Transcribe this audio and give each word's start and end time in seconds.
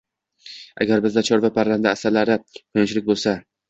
Agar 0.85 1.03
bizda 1.07 1.25
chorva, 1.29 1.53
parranda, 1.59 1.95
asalari, 1.99 2.43
quyonchilik 2.59 3.11
bo‘lsa 3.15 3.41